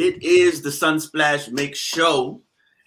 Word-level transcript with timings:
It 0.00 0.22
is 0.22 0.62
the 0.62 0.70
Sunsplash 0.70 1.50
Mix 1.50 1.76
Show, 1.76 2.40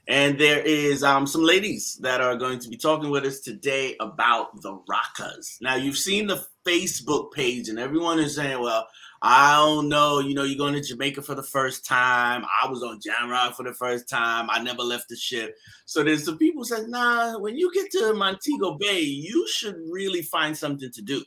and 0.07 0.39
there 0.39 0.61
is 0.61 1.03
um, 1.03 1.27
some 1.27 1.43
ladies 1.43 1.99
that 1.99 2.21
are 2.21 2.37
going 2.37 2.57
to 2.59 2.69
be 2.69 2.77
talking 2.77 3.09
with 3.09 3.25
us 3.25 3.41
today 3.41 3.97
about 3.99 4.61
the 4.61 4.79
Rockers. 4.87 5.57
Now, 5.59 5.75
you've 5.75 5.97
seen 5.97 6.27
the 6.27 6.45
Facebook 6.65 7.33
page, 7.33 7.67
and 7.67 7.77
everyone 7.77 8.17
is 8.17 8.35
saying, 8.35 8.61
"Well, 8.61 8.87
I 9.21 9.57
don't 9.57 9.89
know. 9.89 10.19
You 10.19 10.33
know, 10.33 10.43
you're 10.43 10.57
going 10.57 10.73
to 10.73 10.81
Jamaica 10.81 11.21
for 11.23 11.35
the 11.35 11.43
first 11.43 11.85
time. 11.85 12.45
I 12.63 12.69
was 12.69 12.81
on 12.81 13.01
Jamrock 13.01 13.55
for 13.55 13.63
the 13.63 13.73
first 13.73 14.07
time. 14.07 14.49
I 14.49 14.63
never 14.63 14.81
left 14.81 15.09
the 15.09 15.17
ship. 15.17 15.53
So 15.85 16.05
there's 16.05 16.23
some 16.23 16.37
people 16.37 16.63
saying, 16.63 16.89
nah, 16.89 17.37
when 17.39 17.57
you 17.57 17.73
get 17.73 17.91
to 17.91 18.13
Montego 18.13 18.77
Bay, 18.77 19.01
you 19.01 19.45
should 19.49 19.75
really 19.89 20.21
find 20.21 20.57
something 20.57 20.89
to 20.93 21.01
do. 21.01 21.21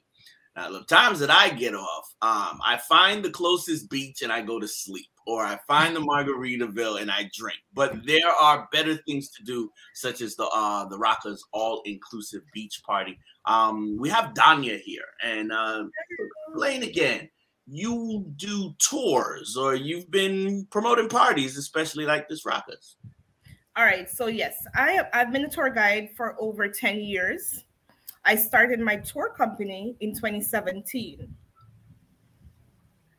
Now, 0.57 0.71
the 0.71 0.85
times 0.85 1.19
that 1.19 1.31
I 1.31 1.51
get 1.51 1.75
off, 1.75 2.07
um, 2.23 2.61
I 2.65 2.81
find 2.89 3.25
the 3.25 3.31
closest 3.31 3.91
beach 3.91 4.23
and 4.23 4.33
I 4.33 4.41
go 4.41 4.61
to 4.61 4.69
sleep, 4.69 5.09
or 5.27 5.45
I 5.45 5.59
find 5.67 5.95
the 5.95 6.01
Margaritaville 6.01 7.01
and 7.01 7.11
I 7.11 7.31
drink. 7.35 7.59
But 7.73 8.05
there 8.07 8.29
are 8.29 8.69
better 8.73 8.97
things 9.07 9.31
to 9.31 9.45
do, 9.45 9.71
such 9.95 10.21
as 10.21 10.37
the 10.37 10.47
uh, 10.55 10.87
the 10.89 10.99
Rockers 10.99 11.43
All 11.53 11.83
Inclusive 11.85 12.43
Beach 12.53 12.83
Party. 12.87 13.19
Um, 13.47 13.97
we 13.99 14.09
have 14.11 14.35
Danya 14.35 14.81
here, 14.81 15.07
and 15.23 15.53
uh, 15.53 15.85
Lane 16.55 16.83
again 16.83 17.29
you 17.67 18.31
do 18.37 18.75
tours 18.79 19.57
or 19.57 19.75
you've 19.75 20.11
been 20.11 20.67
promoting 20.71 21.09
parties, 21.09 21.57
especially 21.57 22.05
like 22.05 22.29
this 22.29 22.45
Rockers. 22.45 22.97
All 23.77 23.85
right. 23.85 24.09
So 24.09 24.27
yes, 24.27 24.55
I 24.75 25.03
I've 25.13 25.33
been 25.33 25.45
a 25.45 25.51
tour 25.51 25.71
guide 25.71 26.11
for 26.17 26.37
over 26.39 26.69
10 26.69 27.01
years. 27.01 27.65
I 28.25 28.37
started 28.37 28.81
my 28.81 28.97
tour 28.97 29.31
company 29.37 29.97
in 30.01 30.15
2017. 30.15 31.29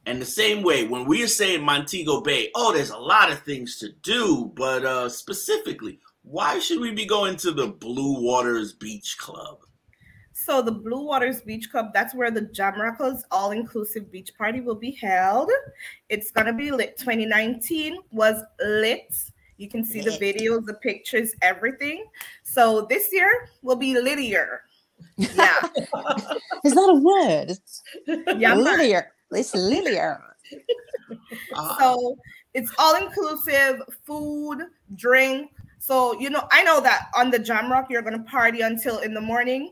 And 0.05 0.21
the 0.21 0.25
same 0.25 0.61
way, 0.61 0.87
when 0.87 1.05
we 1.05 1.23
are 1.23 1.27
saying 1.27 1.63
Montego 1.63 2.21
Bay, 2.21 2.51
oh, 2.53 2.71
there's 2.71 2.91
a 2.91 2.97
lot 2.97 3.31
of 3.31 3.39
things 3.41 3.79
to 3.79 3.91
do, 4.03 4.51
but 4.55 4.85
uh, 4.85 5.09
specifically, 5.09 5.99
why 6.21 6.59
should 6.59 6.79
we 6.79 6.91
be 6.91 7.05
going 7.05 7.37
to 7.37 7.51
the 7.51 7.67
Blue 7.67 8.21
Waters 8.21 8.73
Beach 8.73 9.17
Club? 9.17 9.59
So 10.33 10.61
the 10.61 10.71
Blue 10.71 11.03
Waters 11.03 11.41
Beach 11.41 11.71
Club, 11.71 11.87
that's 11.93 12.13
where 12.13 12.29
the 12.29 12.41
Jamrockers 12.41 13.21
all-inclusive 13.31 14.11
beach 14.11 14.31
party 14.37 14.61
will 14.61 14.75
be 14.75 14.91
held. 14.91 15.49
It's 16.09 16.29
gonna 16.29 16.53
be 16.53 16.71
lit. 16.71 16.97
2019 16.97 17.97
was 18.11 18.43
lit. 18.59 19.11
You 19.57 19.69
can 19.69 19.83
see 19.83 20.01
the 20.01 20.11
videos, 20.11 20.65
the 20.65 20.73
pictures, 20.73 21.33
everything. 21.41 22.05
So 22.43 22.85
this 22.89 23.07
year 23.11 23.49
will 23.63 23.77
be 23.77 23.95
littier. 23.95 24.64
Yeah. 25.17 25.61
Is 26.63 26.73
that 26.73 26.89
a 26.89 26.95
word? 26.95 28.39
Yeah. 28.39 28.55
Littier. 28.55 29.11
It's 29.31 29.53
littier. 29.53 30.21
so 31.79 32.17
it's 32.53 32.71
all 32.77 32.95
inclusive 32.95 33.81
food, 34.05 34.63
drink. 34.95 35.51
So 35.79 36.19
you 36.19 36.29
know, 36.29 36.47
I 36.51 36.63
know 36.63 36.81
that 36.81 37.09
on 37.15 37.31
the 37.31 37.39
Jamrock 37.39 37.89
you're 37.89 38.01
gonna 38.01 38.23
party 38.23 38.61
until 38.61 38.99
in 38.99 39.13
the 39.13 39.21
morning 39.21 39.71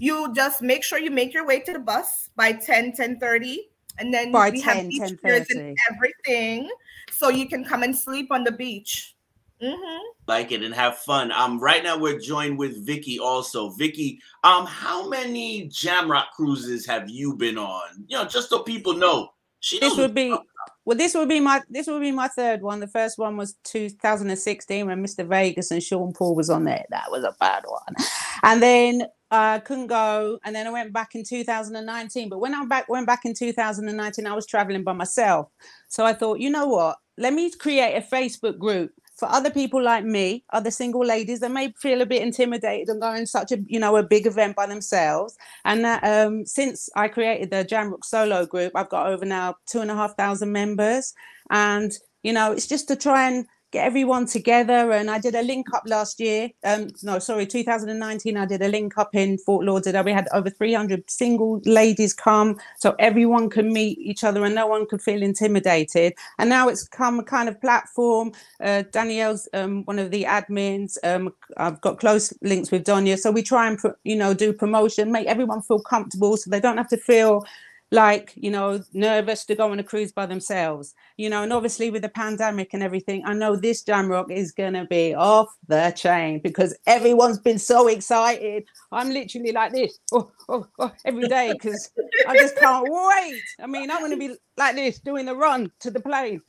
you 0.00 0.32
just 0.32 0.62
make 0.62 0.82
sure 0.82 0.98
you 0.98 1.10
make 1.10 1.34
your 1.34 1.46
way 1.46 1.60
to 1.60 1.72
the 1.74 1.78
bus 1.78 2.30
by 2.34 2.52
10 2.52 2.94
10 2.94 3.20
30 3.20 3.68
and 3.98 4.12
then 4.12 4.32
by 4.32 4.48
we 4.50 4.62
10, 4.62 4.76
have 4.76 4.88
beach 4.88 5.20
10, 5.22 5.46
and 5.50 5.76
everything 5.92 6.70
so 7.12 7.28
you 7.28 7.46
can 7.46 7.62
come 7.62 7.82
and 7.82 7.96
sleep 7.96 8.32
on 8.32 8.42
the 8.42 8.50
beach 8.50 9.14
mm-hmm. 9.62 10.02
like 10.26 10.52
it 10.52 10.62
and 10.62 10.74
have 10.74 10.98
fun 10.98 11.30
um 11.32 11.60
right 11.60 11.82
now 11.82 11.98
we're 11.98 12.18
joined 12.18 12.58
with 12.58 12.84
vicky 12.84 13.18
also 13.18 13.70
vicky 13.70 14.18
um 14.44 14.66
how 14.66 15.08
many 15.08 15.68
jamrock 15.68 16.26
cruises 16.34 16.86
have 16.86 17.08
you 17.08 17.34
been 17.36 17.58
on 17.58 17.82
you 18.06 18.16
know 18.16 18.24
just 18.24 18.48
so 18.48 18.62
people 18.62 18.94
know 18.94 19.28
she 19.60 19.78
this 19.78 19.96
would 19.96 20.14
be 20.14 20.34
well, 20.84 20.96
this 20.96 21.14
would 21.14 21.28
be 21.28 21.40
my 21.40 21.62
this 21.68 21.86
would 21.86 22.00
be 22.00 22.10
my 22.10 22.28
third 22.28 22.62
one. 22.62 22.80
The 22.80 22.88
first 22.88 23.18
one 23.18 23.36
was 23.36 23.54
2016 23.64 24.86
when 24.86 25.04
Mr. 25.04 25.26
Vegas 25.26 25.70
and 25.70 25.82
Sean 25.82 26.12
Paul 26.12 26.34
was 26.34 26.50
on 26.50 26.64
there. 26.64 26.84
That 26.90 27.10
was 27.10 27.22
a 27.22 27.36
bad 27.38 27.64
one. 27.66 27.94
And 28.42 28.62
then 28.62 29.02
I 29.30 29.56
uh, 29.56 29.58
couldn't 29.60 29.88
go, 29.88 30.40
and 30.44 30.56
then 30.56 30.66
I 30.66 30.70
went 30.70 30.92
back 30.92 31.14
in 31.14 31.22
2019. 31.22 32.28
But 32.28 32.40
when 32.40 32.54
I 32.54 32.64
back 32.64 32.88
went 32.88 33.06
back 33.06 33.24
in 33.24 33.34
2019, 33.34 34.26
I 34.26 34.34
was 34.34 34.46
traveling 34.46 34.82
by 34.82 34.94
myself. 34.94 35.48
So 35.88 36.04
I 36.04 36.14
thought, 36.14 36.40
you 36.40 36.50
know 36.50 36.66
what? 36.66 36.96
Let 37.18 37.34
me 37.34 37.50
create 37.50 37.96
a 37.96 38.00
Facebook 38.00 38.58
group 38.58 38.92
for 39.20 39.28
other 39.28 39.50
people 39.50 39.82
like 39.82 40.04
me, 40.04 40.42
other 40.50 40.70
single 40.70 41.04
ladies 41.04 41.40
that 41.40 41.50
may 41.50 41.72
feel 41.78 42.00
a 42.00 42.06
bit 42.06 42.22
intimidated 42.22 42.88
and 42.88 43.02
going 43.02 43.26
such 43.26 43.52
a 43.52 43.58
you 43.66 43.78
know 43.78 43.96
a 43.96 44.02
big 44.02 44.26
event 44.26 44.56
by 44.56 44.66
themselves. 44.66 45.36
And 45.66 45.84
that, 45.84 46.02
um, 46.02 46.46
since 46.46 46.88
I 46.96 47.08
created 47.08 47.50
the 47.50 47.64
Jamrock 47.64 48.04
Solo 48.04 48.46
group, 48.46 48.72
I've 48.74 48.88
got 48.88 49.08
over 49.08 49.26
now 49.26 49.56
two 49.66 49.80
and 49.80 49.90
a 49.90 49.94
half 49.94 50.16
thousand 50.16 50.52
members, 50.52 51.12
and 51.50 51.92
you 52.22 52.32
know 52.32 52.52
it's 52.52 52.66
just 52.66 52.88
to 52.88 52.96
try 52.96 53.28
and 53.28 53.46
get 53.70 53.86
everyone 53.86 54.26
together. 54.26 54.92
And 54.92 55.10
I 55.10 55.18
did 55.18 55.34
a 55.34 55.42
link 55.42 55.72
up 55.74 55.84
last 55.86 56.18
year. 56.20 56.50
Um, 56.64 56.88
no, 57.02 57.18
sorry, 57.18 57.46
2019. 57.46 58.36
I 58.36 58.46
did 58.46 58.62
a 58.62 58.68
link 58.68 58.98
up 58.98 59.14
in 59.14 59.38
Fort 59.38 59.64
Lauderdale. 59.64 60.04
We 60.04 60.12
had 60.12 60.28
over 60.32 60.50
300 60.50 61.08
single 61.10 61.60
ladies 61.64 62.12
come, 62.12 62.58
so 62.78 62.94
everyone 62.98 63.48
can 63.50 63.72
meet 63.72 63.98
each 63.98 64.24
other 64.24 64.44
and 64.44 64.54
no 64.54 64.66
one 64.66 64.86
could 64.86 65.02
feel 65.02 65.22
intimidated. 65.22 66.14
And 66.38 66.50
now 66.50 66.68
it's 66.68 66.86
come 66.88 67.20
a 67.20 67.24
kind 67.24 67.48
of 67.48 67.60
platform. 67.60 68.32
Uh, 68.60 68.82
Danielle's 68.90 69.48
um, 69.54 69.84
one 69.84 69.98
of 69.98 70.10
the 70.10 70.24
admins. 70.24 70.98
Um, 71.04 71.32
I've 71.56 71.80
got 71.80 71.98
close 71.98 72.32
links 72.42 72.70
with 72.70 72.84
Donia, 72.84 73.18
so 73.18 73.30
we 73.30 73.42
try 73.42 73.68
and 73.68 73.78
you 74.04 74.16
know 74.16 74.34
do 74.34 74.52
promotion, 74.52 75.12
make 75.12 75.26
everyone 75.26 75.62
feel 75.62 75.80
comfortable, 75.80 76.36
so 76.36 76.50
they 76.50 76.60
don't 76.60 76.76
have 76.76 76.88
to 76.88 76.96
feel 76.96 77.44
like 77.90 78.32
you 78.36 78.50
know 78.50 78.80
nervous 78.92 79.44
to 79.44 79.54
go 79.54 79.72
on 79.72 79.80
a 79.80 79.84
cruise 79.84 80.12
by 80.12 80.24
themselves 80.24 80.94
you 81.16 81.28
know 81.28 81.42
and 81.42 81.52
obviously 81.52 81.90
with 81.90 82.02
the 82.02 82.08
pandemic 82.08 82.72
and 82.72 82.82
everything 82.82 83.22
i 83.26 83.34
know 83.34 83.56
this 83.56 83.82
jamrock 83.82 84.30
is 84.30 84.52
going 84.52 84.72
to 84.72 84.84
be 84.84 85.14
off 85.14 85.48
the 85.66 85.92
chain 85.96 86.38
because 86.38 86.76
everyone's 86.86 87.38
been 87.38 87.58
so 87.58 87.88
excited. 87.88 88.64
I'm 88.92 89.10
literally 89.10 89.52
like 89.52 89.72
this 89.72 89.98
oh, 90.12 90.30
oh, 90.48 90.66
oh 90.78 90.92
every 91.04 91.26
day 91.28 91.52
because 91.52 91.90
i 92.28 92.36
just 92.36 92.56
can't 92.56 92.86
wait. 92.88 93.42
I 93.60 93.66
mean 93.66 93.90
i'm 93.90 93.98
going 93.98 94.12
to 94.12 94.16
be 94.16 94.36
like 94.56 94.76
this 94.76 95.00
doing 95.00 95.26
the 95.26 95.34
run 95.34 95.72
to 95.80 95.90
the 95.90 96.00
plane. 96.00 96.42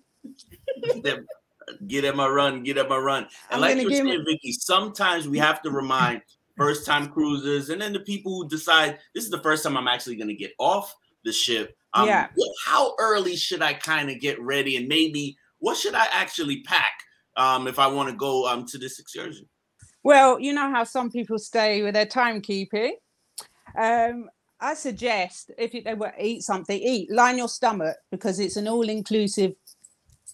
Get 1.88 2.06
him 2.06 2.20
a 2.20 2.30
run 2.30 2.64
get 2.64 2.78
him 2.78 2.92
a 2.92 3.00
run. 3.00 3.24
And 3.24 3.32
I'm 3.52 3.62
like 3.62 3.78
you 3.78 3.86
were 3.86 3.96
saying 3.96 4.26
vicky 4.28 4.52
sometimes 4.52 5.28
we 5.28 5.40
have 5.40 5.62
to 5.64 5.72
remind 5.72 6.22
first 6.58 6.86
time 6.86 7.08
cruisers 7.08 7.70
and 7.70 7.82
then 7.82 7.94
the 7.94 8.00
people 8.00 8.36
who 8.36 8.48
decide 8.48 9.00
this 9.16 9.24
is 9.24 9.32
the 9.32 9.42
first 9.42 9.64
time 9.64 9.78
i'm 9.78 9.88
actually 9.88 10.18
going 10.18 10.28
to 10.28 10.36
get 10.36 10.52
off 10.60 10.96
the 11.24 11.32
ship. 11.32 11.76
Um, 11.94 12.08
yeah. 12.08 12.28
How 12.66 12.94
early 13.00 13.36
should 13.36 13.62
I 13.62 13.74
kind 13.74 14.10
of 14.10 14.20
get 14.20 14.42
ready, 14.42 14.78
and 14.78 14.88
maybe 14.88 15.38
what 15.60 15.78
should 15.78 15.94
I 15.94 16.08
actually 16.12 16.62
pack 16.64 16.92
um, 17.38 17.68
if 17.68 17.80
I 17.80 17.88
want 17.88 18.10
to 18.10 18.16
go 18.16 18.48
um, 18.48 18.66
to 18.68 18.78
this 18.78 19.00
excursion? 19.00 19.48
Well, 20.04 20.40
you 20.40 20.54
know 20.54 20.70
how 20.72 20.84
some 20.84 21.12
people 21.12 21.38
stay 21.38 21.84
with 21.84 21.94
their 21.94 22.06
timekeeping. 22.06 22.92
Um, 23.78 24.30
I 24.60 24.74
suggest 24.74 25.52
if 25.58 25.84
they 25.84 25.94
were 25.94 26.14
eat 26.20 26.44
something, 26.44 26.80
eat, 26.80 27.12
line 27.12 27.38
your 27.38 27.48
stomach 27.48 27.98
because 28.12 28.40
it's 28.40 28.58
an 28.58 28.68
all-inclusive 28.68 29.54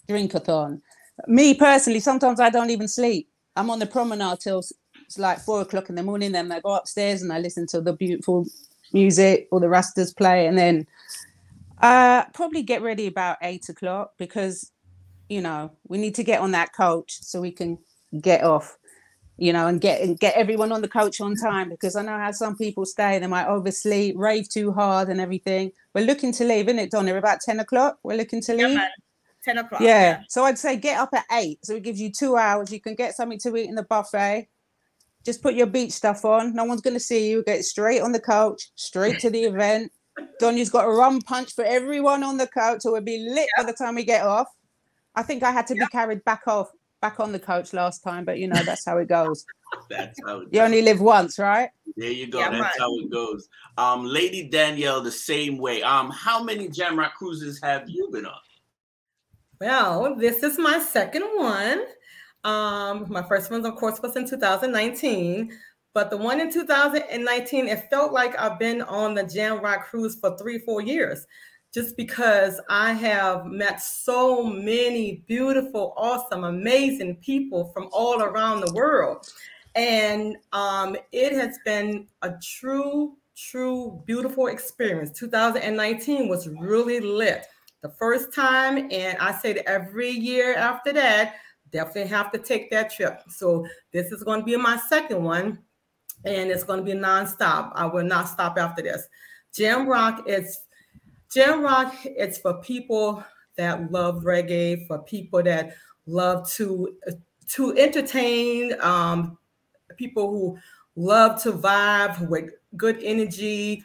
drinkathon. 0.08 0.81
Me 1.28 1.54
personally, 1.54 2.00
sometimes 2.00 2.40
I 2.40 2.50
don't 2.50 2.69
even 2.69 2.88
sleep. 2.88 3.30
I'm 3.56 3.69
on 3.69 3.80
the 3.80 3.86
promenade 3.86 4.40
till 4.40 4.59
it's 4.59 5.18
like 5.18 5.40
four 5.40 5.62
o'clock 5.62 5.90
in 5.90 5.96
the 5.96 6.04
morning. 6.04 6.34
Then 6.34 6.52
I 6.52 6.59
go 6.59 6.75
upstairs 6.75 7.22
and 7.22 7.31
I 7.31 7.40
listen 7.40 7.66
to 7.68 7.81
the 7.81 7.94
beautiful 7.94 8.46
music 8.94 9.48
or 9.52 9.59
the 9.59 9.68
Rastas 9.68 10.16
play, 10.16 10.48
and 10.48 10.58
then 10.58 10.88
uh, 11.81 12.25
probably 12.34 12.64
get 12.64 12.81
ready 12.81 13.08
about 13.08 13.38
eight 13.42 13.70
o'clock 13.70 14.14
because 14.18 14.72
you 15.30 15.42
know 15.42 15.72
we 15.88 15.98
need 15.98 16.16
to 16.16 16.24
get 16.24 16.42
on 16.42 16.52
that 16.52 16.74
coach 16.74 17.18
so 17.22 17.42
we 17.42 17.52
can 17.52 17.78
get 18.22 18.44
off 18.44 18.78
you 19.38 19.53
know, 19.53 19.68
and 19.68 19.80
get 19.80 20.02
and 20.02 20.20
get 20.20 20.36
everyone 20.36 20.72
on 20.72 20.81
the 20.81 20.88
coach 20.88 21.22
on 21.22 21.36
time 21.36 21.70
because 21.70 21.96
I 21.96 22.02
know 22.02 22.18
how 22.18 22.31
some 22.31 22.58
people 22.58 22.86
stay, 22.86 23.20
they 23.20 23.28
might 23.28 23.46
obviously 23.46 24.14
rave 24.16 24.50
too 24.50 24.72
hard 24.72 25.09
and 25.09 25.22
everything. 25.22 25.72
We're 25.94 26.06
looking 26.06 26.31
to 26.34 26.44
leave, 26.44 26.68
isn't 26.68 26.80
it, 26.80 26.92
Donna? 26.92 27.16
About 27.16 27.42
10 27.42 27.59
o'clock. 27.59 28.00
We're 28.04 28.18
looking 28.18 28.42
to 28.42 28.54
leave. 28.54 28.72
Yeah, 28.72 28.88
10 29.45 29.57
o'clock. 29.60 29.81
Yeah. 29.81 29.88
yeah. 29.88 30.22
So 30.28 30.44
I'd 30.44 30.57
say 30.57 30.75
get 30.75 31.00
up 31.00 31.13
at 31.13 31.25
eight. 31.31 31.63
So 31.63 31.75
it 31.75 31.84
gives 31.84 32.01
you 32.01 32.12
two 32.12 32.36
hours. 32.36 32.72
You 32.72 32.81
can 32.81 32.95
get 32.95 33.16
something 33.16 33.39
to 33.39 33.56
eat 33.56 33.69
in 33.69 33.75
the 33.75 33.84
buffet. 33.84 34.48
Just 35.27 35.41
put 35.41 35.56
your 35.56 35.68
beach 35.68 35.91
stuff 35.91 36.24
on. 36.24 36.56
No 36.56 36.63
one's 36.63 36.79
going 36.79 36.94
to 36.94 37.01
see 37.01 37.29
you. 37.29 37.44
Get 37.44 37.65
straight 37.65 38.01
on 38.01 38.13
the 38.13 38.19
couch, 38.21 38.71
straight 38.75 39.19
to 39.19 39.29
the 39.29 39.44
event. 39.44 39.91
Donny's 40.39 40.69
got 40.69 40.85
a 40.85 40.89
rum 40.89 41.19
punch 41.19 41.53
for 41.53 41.65
everyone 41.65 42.24
on 42.24 42.38
the 42.38 42.47
couch, 42.47 42.83
so 42.83 42.94
we'll 42.94 43.01
be 43.01 43.27
lit 43.29 43.50
by 43.57 43.63
the 43.63 43.74
time 43.74 43.95
we 43.95 44.06
get 44.06 44.25
off. 44.25 44.47
I 45.15 45.24
think 45.24 45.44
I 45.44 45.51
had 45.51 45.68
to 45.68 45.74
be 45.75 45.85
carried 45.88 46.24
back 46.24 46.44
off, 46.47 46.69
back 47.01 47.19
on 47.19 47.33
the 47.33 47.39
couch 47.39 47.74
last 47.74 48.06
time, 48.06 48.24
but 48.24 48.39
you 48.39 48.47
know 48.47 48.63
that's 48.63 48.85
how 48.85 49.00
it 49.00 49.09
goes. 49.09 49.45
that's 49.89 50.18
how 50.25 50.39
you 50.39 50.47
goes. 50.50 50.62
only 50.62 50.81
live 50.81 51.01
once, 51.01 51.38
right? 51.38 51.71
There 51.97 52.09
you 52.09 52.27
go. 52.27 52.39
Yeah, 52.39 52.51
that's 52.51 52.62
right. 52.62 52.74
how 52.79 52.95
it 52.95 53.12
goes. 53.12 53.50
Um, 53.77 54.06
Lady 54.06 54.47
Danielle, 54.47 55.01
the 55.01 55.12
same 55.12 55.57
way. 55.57 55.83
Um, 55.83 56.09
how 56.09 56.41
many 56.41 56.69
Jamrock 56.69 57.15
cruises 57.15 57.59
have 57.62 57.89
you 57.89 58.09
been 58.13 58.25
on? 58.25 58.39
Well, 59.59 60.15
this 60.15 60.41
is 60.41 60.57
my 60.57 60.79
second 60.79 61.24
one. 61.35 61.83
Um, 62.48 63.06
my 63.10 63.22
first 63.24 63.52
one, 63.52 63.66
of 63.66 63.76
course, 63.76 64.02
was 64.02 64.16
in 64.16 64.28
2019. 64.28 65.52
But 65.94 66.10
the 66.10 66.18
one 66.18 66.40
in 66.40 66.52
2019, 66.52 67.68
it 67.68 67.90
felt 67.90 68.14
like 68.14 68.40
I've 68.40 68.58
been 68.58 68.82
on 68.84 69.16
the 69.16 69.24
Jam 69.24 69.60
Rock 69.62 69.88
cruise 69.88 70.16
for 70.20 70.38
three, 70.38 70.60
four 70.60 70.82
years. 70.82 71.28
just 71.74 71.98
because 71.98 72.62
I 72.70 72.94
have 72.94 73.46
met 73.46 73.82
so 73.82 74.42
many 74.42 75.24
beautiful, 75.28 75.94
awesome, 75.98 76.46
amazing 76.46 77.18
people 77.18 77.72
from 77.74 77.90
all 77.92 78.24
around 78.24 78.62
the 78.62 78.74
world. 78.74 79.28
And 79.76 80.38
um, 80.54 80.96
it 81.12 81.34
has 81.34 81.60
been 81.66 82.08
a 82.22 82.34
true, 82.42 83.18
true, 83.36 84.02
beautiful 84.06 84.48
experience. 84.48 85.12
2019 85.20 86.30
was 86.30 86.48
really 86.48 87.02
lit. 87.02 87.46
The 87.82 87.90
first 87.90 88.34
time, 88.34 88.88
and 88.92 89.18
I 89.20 89.34
say 89.34 89.54
that 89.54 89.70
every 89.70 90.10
year 90.10 90.56
after 90.56 90.94
that, 90.94 91.36
definitely 91.72 92.10
have 92.10 92.31
to 92.31 92.38
take 92.38 92.69
that 92.72 92.94
trip. 92.94 93.22
So 93.30 93.66
this 93.92 94.12
is 94.12 94.24
going 94.24 94.42
to 94.42 94.46
be 94.46 94.56
my 94.58 94.78
second 94.78 95.24
one, 95.24 95.60
and 96.25 96.50
it's 96.50 96.64
going 96.64 96.80
to 96.80 96.86
be 96.86 96.98
nonstop. 96.98 97.72
I 97.75 97.86
will 97.86 98.04
not 98.06 98.28
stop 98.28 98.58
after 98.58 98.81
this. 98.81 99.08
Jam 99.54 99.88
Rock 99.88 100.24
is 100.28 100.60
Jam 101.31 101.62
Rock. 101.62 101.94
It's 102.04 102.38
for 102.38 102.62
people 102.62 103.24
that 103.58 103.92
love 103.92 104.24
reggae, 104.24 104.88
for 104.88 105.00
people 105.00 105.44
that 105.44 105.75
love 106.06 106.50
to 106.52 106.96
to 107.50 107.78
entertain, 107.78 108.80
um, 108.81 109.38
people 109.98 110.30
who 110.30 110.60
love 110.96 111.42
to 111.44 111.54
vibe 111.54 112.28
with 112.28 112.52
good 112.75 113.00
energy. 113.02 113.84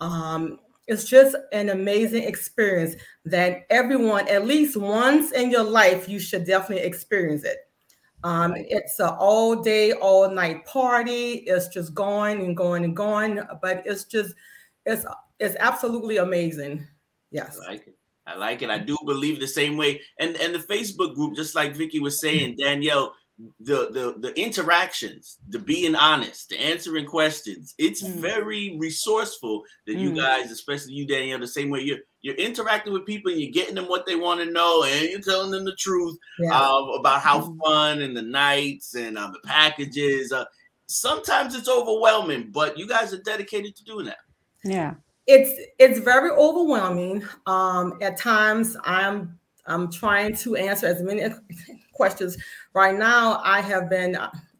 Um, 0.00 0.58
it's 0.86 1.08
just 1.08 1.36
an 1.52 1.70
amazing 1.70 2.24
experience 2.24 2.94
that 3.24 3.66
everyone, 3.70 4.28
at 4.28 4.46
least 4.46 4.76
once 4.76 5.32
in 5.32 5.50
your 5.50 5.62
life, 5.62 6.08
you 6.08 6.18
should 6.18 6.44
definitely 6.44 6.84
experience 6.84 7.44
it. 7.44 7.58
Um, 8.22 8.54
it's 8.56 8.98
an 9.00 9.10
all 9.18 9.62
day, 9.62 9.92
all 9.92 10.30
night 10.30 10.64
party. 10.66 11.44
It's 11.46 11.68
just 11.68 11.94
going 11.94 12.40
and 12.40 12.56
going 12.56 12.84
and 12.84 12.96
going, 12.96 13.40
but 13.60 13.82
it's 13.84 14.04
just 14.04 14.34
it's 14.86 15.04
it's 15.38 15.56
absolutely 15.58 16.16
amazing. 16.18 16.86
Yes. 17.30 17.58
I 17.62 17.72
like 17.72 17.86
it. 17.86 17.96
I 18.26 18.36
like 18.36 18.62
it. 18.62 18.70
I 18.70 18.78
do 18.78 18.96
believe 19.04 19.40
the 19.40 19.46
same 19.46 19.76
way. 19.76 20.00
And 20.18 20.36
and 20.36 20.54
the 20.54 20.58
Facebook 20.58 21.14
group, 21.14 21.36
just 21.36 21.54
like 21.54 21.76
Vicky 21.76 22.00
was 22.00 22.18
saying, 22.18 22.56
Danielle, 22.56 23.14
the 23.60 23.90
the 23.90 24.14
the 24.20 24.40
interactions, 24.40 25.38
the 25.48 25.58
being 25.58 25.94
honest, 25.94 26.50
the 26.50 26.60
answering 26.60 27.06
questions, 27.06 27.74
it's 27.78 28.02
mm. 28.02 28.14
very 28.14 28.76
resourceful 28.78 29.62
that 29.86 29.96
mm. 29.96 30.00
you 30.00 30.14
guys, 30.14 30.50
especially 30.50 30.92
you, 30.92 31.06
Danielle, 31.06 31.40
the 31.40 31.46
same 31.46 31.70
way 31.70 31.80
you're 31.80 31.98
you're 32.22 32.36
interacting 32.36 32.92
with 32.92 33.06
people 33.06 33.32
and 33.32 33.40
you're 33.40 33.52
getting 33.52 33.74
them 33.74 33.88
what 33.88 34.06
they 34.06 34.16
want 34.16 34.40
to 34.40 34.50
know 34.50 34.84
and 34.84 35.10
you're 35.10 35.20
telling 35.20 35.50
them 35.50 35.64
the 35.64 35.74
truth 35.76 36.16
yeah. 36.38 36.56
uh, 36.56 36.82
about 36.98 37.20
how 37.20 37.40
mm. 37.40 37.58
fun 37.64 38.02
and 38.02 38.16
the 38.16 38.22
nights 38.22 38.94
and 38.94 39.18
uh, 39.18 39.30
the 39.30 39.40
packages. 39.40 40.32
Uh, 40.32 40.44
sometimes 40.86 41.54
it's 41.54 41.68
overwhelming, 41.68 42.50
but 42.52 42.78
you 42.78 42.86
guys 42.86 43.12
are 43.12 43.22
dedicated 43.22 43.74
to 43.76 43.84
doing 43.84 44.06
that. 44.06 44.18
Yeah 44.64 44.94
it's 45.26 45.60
it's 45.78 46.00
very 46.00 46.30
overwhelming. 46.30 47.24
Um, 47.46 47.98
at 48.00 48.18
times, 48.18 48.76
I'm 48.84 49.38
I'm 49.66 49.90
trying 49.90 50.36
to 50.36 50.56
answer 50.56 50.86
as 50.86 51.02
many 51.02 51.22
questions. 51.92 52.36
Right 52.74 52.96
now, 52.96 53.40
I 53.44 53.60
have 53.60 53.88
been. 53.88 54.16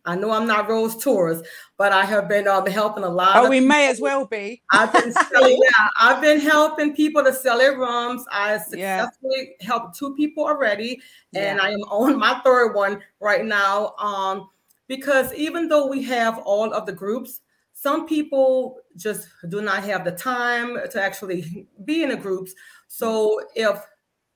I 0.06 0.16
know 0.16 0.32
I'm 0.32 0.46
not 0.46 0.68
Rose 0.68 1.02
Tours, 1.02 1.42
but 1.78 1.92
I 1.92 2.04
have 2.04 2.28
been 2.28 2.46
um, 2.46 2.66
helping 2.66 3.04
a 3.04 3.08
lot. 3.08 3.36
Oh, 3.36 3.48
we 3.48 3.56
people. 3.56 3.68
may 3.68 3.88
as 3.88 4.02
well 4.02 4.26
be. 4.26 4.60
I've 4.70 4.92
been 4.92 5.12
selling, 5.12 5.58
yeah, 5.64 5.88
I've 5.98 6.20
been 6.20 6.40
helping 6.40 6.94
people 6.94 7.24
to 7.24 7.32
sell 7.32 7.56
their 7.56 7.78
rooms. 7.78 8.22
I 8.30 8.58
successfully 8.58 9.56
yeah. 9.58 9.66
helped 9.66 9.98
two 9.98 10.14
people 10.14 10.44
already, 10.44 11.00
and 11.34 11.56
yeah. 11.56 11.64
I 11.64 11.70
am 11.70 11.80
on 11.84 12.18
my 12.18 12.38
third 12.44 12.74
one 12.74 13.00
right 13.20 13.46
now. 13.46 13.94
Um, 13.98 14.50
because 14.88 15.32
even 15.32 15.68
though 15.68 15.86
we 15.86 16.02
have 16.02 16.38
all 16.40 16.72
of 16.74 16.84
the 16.84 16.92
groups, 16.92 17.40
some 17.72 18.06
people 18.06 18.78
just 18.96 19.28
do 19.48 19.62
not 19.62 19.84
have 19.84 20.04
the 20.04 20.12
time 20.12 20.78
to 20.90 21.02
actually 21.02 21.66
be 21.84 22.02
in 22.02 22.10
the 22.10 22.16
groups. 22.16 22.54
So 22.88 23.40
if 23.54 23.78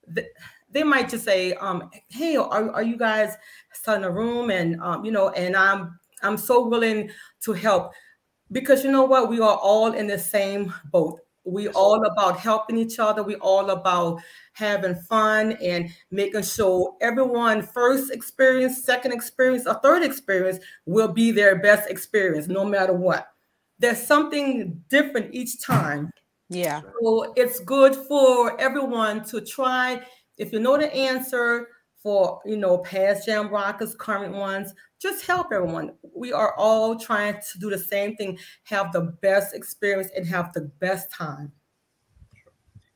the, 0.07 0.27
they 0.71 0.83
might 0.83 1.09
just 1.09 1.25
say, 1.25 1.55
um, 1.55 1.91
"Hey, 2.09 2.37
are, 2.37 2.71
are 2.71 2.83
you 2.83 2.97
guys 2.97 3.35
selling 3.73 4.05
a 4.05 4.11
room?" 4.11 4.51
And 4.51 4.81
um, 4.81 5.05
you 5.05 5.13
know, 5.13 5.31
and 5.31 5.57
I'm 5.57 5.99
I'm 6.23 6.37
so 6.37 6.67
willing 6.67 7.11
to 7.43 7.53
help 7.53 7.93
because 8.53 8.85
you 8.85 8.91
know 8.91 9.05
what, 9.05 9.29
we 9.29 9.41
are 9.41 9.57
all 9.57 9.93
in 9.93 10.07
the 10.07 10.19
same 10.19 10.73
boat. 10.91 11.21
We 11.45 11.69
all 11.69 12.05
about 12.05 12.39
helping 12.39 12.77
each 12.77 12.99
other. 12.99 13.23
We 13.23 13.37
all 13.37 13.71
about 13.71 14.21
having 14.53 14.97
fun 14.97 15.53
and 15.63 15.89
making 16.11 16.43
sure 16.43 16.95
everyone 17.01 17.63
first 17.63 18.13
experience, 18.13 18.85
second 18.85 19.13
experience, 19.13 19.67
or 19.67 19.75
third 19.75 20.03
experience 20.03 20.59
will 20.85 21.09
be 21.09 21.31
their 21.31 21.59
best 21.61 21.89
experience, 21.89 22.49
no 22.49 22.67
matter 22.67 22.93
what 22.93 23.29
there's 23.79 24.05
something 24.05 24.83
different 24.89 25.35
each 25.35 25.61
time. 25.61 26.11
Yeah. 26.49 26.83
So 27.01 27.33
it's 27.37 27.61
good 27.61 27.95
for 27.95 28.61
everyone 28.61 29.25
to 29.27 29.41
try. 29.41 30.03
If 30.39 30.53
you 30.53 30.61
know 30.61 30.79
the 30.79 30.95
answer 30.95 31.69
for 32.03 32.41
you 32.47 32.57
know 32.57 32.79
past 32.79 33.27
jam 33.27 33.49
rockers, 33.49 33.95
current 33.95 34.35
ones, 34.35 34.73
just 35.01 35.27
help 35.27 35.53
everyone. 35.53 35.93
We 36.15 36.33
are 36.33 36.55
all 36.57 36.97
trying 36.97 37.35
to 37.35 37.59
do 37.59 37.71
the 37.71 37.79
same 37.79 38.17
thing, 38.17 38.39
have 38.65 38.93
the 38.93 39.17
best 39.21 39.55
experience 39.55 40.11
and 40.17 40.27
have 40.27 40.53
the 40.53 40.71
best 40.81 41.11
time. 41.11 41.53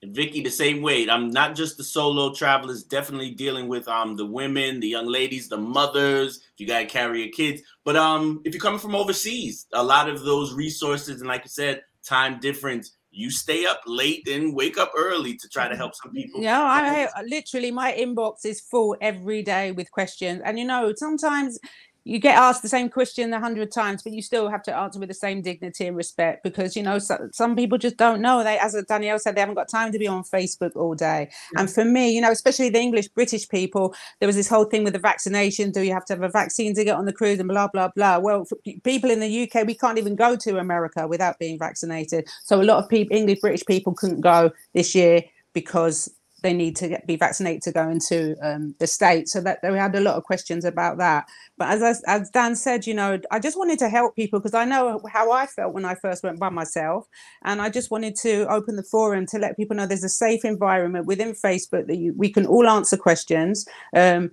And 0.03 0.15
Vicky, 0.15 0.43
the 0.43 0.50
same 0.50 0.83
way. 0.83 1.09
I'm 1.09 1.31
not 1.31 1.55
just 1.55 1.77
the 1.77 1.85
solo 1.85 2.35
travelers, 2.35 2.83
definitely 2.83 3.31
dealing 3.31 3.69
with 3.69 3.87
um 3.88 4.17
the 4.17 4.27
women, 4.27 4.81
the 4.81 4.88
young 4.88 5.06
ladies, 5.06 5.49
the 5.49 5.59
mothers. 5.59 6.41
You 6.56 6.67
gotta 6.67 6.87
carry 6.87 7.23
your 7.23 7.33
kids, 7.33 7.62
but 7.85 7.97
um 7.97 8.41
if 8.45 8.55
you're 8.55 8.61
coming 8.61 8.81
from 8.81 8.95
overseas, 8.95 9.67
a 9.73 9.83
lot 9.83 10.09
of 10.09 10.23
those 10.23 10.55
resources 10.55 11.21
and 11.21 11.29
like 11.29 11.43
I 11.43 11.49
said, 11.49 11.83
time 12.05 12.41
difference. 12.41 12.93
You 13.12 13.31
stay 13.31 13.67
up 13.67 13.82
late 13.87 14.26
and 14.26 14.55
wake 14.55 14.79
up 14.79 14.93
early 14.97 15.37
to 15.37 15.49
try 15.49 15.69
to 15.69 15.76
help 15.76 15.94
some 15.94 16.12
people. 16.12 16.41
Yeah, 16.43 16.62
I, 16.62 17.23
literally 17.23 17.70
my 17.70 17.93
inbox 17.93 18.44
is 18.44 18.61
full 18.61 18.97
every 19.00 19.43
day 19.43 19.73
with 19.73 19.91
questions, 19.91 20.41
and 20.44 20.59
you 20.59 20.64
know 20.64 20.93
sometimes 20.97 21.59
you 22.04 22.19
get 22.19 22.37
asked 22.37 22.62
the 22.62 22.69
same 22.69 22.88
question 22.88 23.32
a 23.32 23.38
hundred 23.38 23.70
times, 23.70 24.02
but 24.02 24.12
you 24.12 24.22
still 24.22 24.49
have 24.49 24.62
to 24.64 24.76
answer 24.76 24.99
with 24.99 25.08
the 25.08 25.14
same 25.14 25.40
dignity 25.40 25.87
and 25.87 25.96
respect 25.96 26.43
because 26.43 26.76
you 26.76 26.82
know 26.82 26.99
so, 26.99 27.28
some 27.32 27.54
people 27.54 27.78
just 27.78 27.96
don't 27.96 28.20
know. 28.20 28.43
They, 28.43 28.58
as 28.58 28.81
Danielle 28.88 29.19
said, 29.19 29.37
they 29.37 29.40
haven't 29.40 29.54
got 29.54 29.69
time 29.69 29.93
to 29.93 29.99
be 29.99 30.08
on 30.08 30.25
Facebook 30.25 30.75
all 30.75 30.94
day. 30.94 31.31
Yeah. 31.52 31.60
And 31.60 31.70
for 31.70 31.84
me, 31.84 32.10
you 32.10 32.20
know, 32.20 32.31
especially 32.31 32.70
the 32.70 32.81
English 32.81 33.08
British 33.08 33.49
people, 33.49 33.94
there 34.20 34.26
was 34.26 34.37
this 34.37 34.49
whole 34.49 34.64
thing 34.64 34.84
with 34.84 34.94
the 34.94 34.99
vaccination. 34.99 35.70
Do 35.70 35.82
you 35.82 35.93
have 35.93 36.04
to 36.06 36.14
have 36.14 36.22
a 36.22 36.28
vaccine 36.28 36.75
to 36.75 36.84
get 36.84 36.96
on 36.96 37.04
the 37.04 37.12
cruise 37.12 37.38
and 37.38 37.49
blah 37.49 37.69
blah 37.69 37.88
blah? 37.88 38.19
Well, 38.19 38.46
people 38.82 39.10
in 39.10 39.20
the 39.20 39.43
UK, 39.43 39.66
we 39.66 39.75
can't 39.75 39.99
even 39.99 40.16
go 40.16 40.37
to 40.37 40.58
America 40.58 41.06
without 41.06 41.38
being 41.38 41.58
vaccinated. 41.58 42.28
So 42.44 42.60
a 42.60 42.64
lot 42.64 42.82
of 42.82 42.88
people, 42.88 43.16
English 43.16 43.40
British 43.40 43.64
people, 43.64 43.94
couldn't 43.94 44.20
go 44.20 44.50
this 44.75 44.94
year 44.94 45.22
because 45.52 46.08
they 46.43 46.53
need 46.53 46.77
to 46.77 46.89
get, 46.89 47.06
be 47.06 47.17
vaccinated 47.17 47.62
to 47.62 47.73
go 47.73 47.89
into 47.89 48.37
um, 48.43 48.75
the 48.78 48.87
state. 48.87 49.28
So 49.28 49.40
that 49.40 49.61
we 49.62 49.78
had 49.78 49.95
a 49.95 50.00
lot 50.00 50.16
of 50.16 50.25
questions 50.25 50.64
about 50.64 50.99
that. 50.99 51.26
But 51.57 51.69
as 51.69 51.83
I, 51.83 52.14
as 52.16 52.31
Dan 52.31 52.57
said, 52.57 52.87
you 52.87 52.95
know, 52.95 53.19
I 53.31 53.38
just 53.38 53.59
wanted 53.59 53.78
to 53.81 53.88
help 53.88 54.16
people 54.16 54.40
because 54.40 54.55
I 54.55 54.64
know 54.64 55.00
how 55.11 55.31
I 55.33 55.47
felt 55.47 55.75
when 55.75 55.85
I 55.85 55.95
first 55.95 56.23
went 56.23 56.38
by 56.38 56.50
myself, 56.50 57.07
and 57.45 57.62
I 57.62 57.71
just 57.71 57.90
wanted 57.90 58.16
to 58.16 58.47
open 58.49 58.76
the 58.76 58.83
forum 58.83 59.26
to 59.26 59.38
let 59.38 59.57
people 59.57 59.76
know 59.76 59.87
there's 59.87 60.05
a 60.05 60.09
safe 60.09 60.45
environment 60.45 61.07
within 61.07 61.33
Facebook 61.33 61.87
that 61.87 61.97
you, 61.97 62.14
we 62.16 62.31
can 62.31 62.47
all 62.47 62.66
answer 62.69 62.97
questions. 62.97 63.66
Um, 63.95 64.31